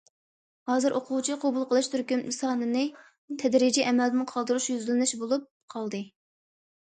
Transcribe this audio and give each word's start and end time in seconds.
ھازىر، 0.69 0.93
ئوقۇغۇچى 0.99 1.35
قوبۇل 1.41 1.65
قىلىش 1.73 1.89
تۈركۈم 1.95 2.23
سانىنى 2.37 2.81
تەدرىجىي 3.43 3.85
ئەمەلدىن 3.91 4.25
قالدۇرۇش 4.31 4.67
يۈزلىنىش 4.73 5.13
بولۇپ 5.25 5.45
قالدى. 5.75 6.01